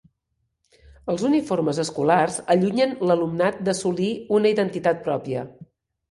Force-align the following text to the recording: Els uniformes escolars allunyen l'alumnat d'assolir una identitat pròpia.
Els 1.13 1.25
uniformes 1.27 1.81
escolars 1.83 2.39
allunyen 2.53 2.95
l'alumnat 3.09 3.59
d'assolir 3.67 4.07
una 4.39 4.53
identitat 4.55 5.05
pròpia. 5.09 5.45